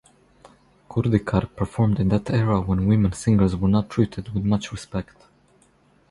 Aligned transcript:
Kurdikar 0.89 1.45
performed 1.55 1.99
in 1.99 2.09
that 2.09 2.27
era 2.31 2.59
when 2.59 2.87
women 2.87 3.13
singers 3.13 3.55
were 3.55 3.67
not 3.69 3.87
treated 3.87 4.33
with 4.33 4.43
much 4.43 4.71
respect. 4.71 5.15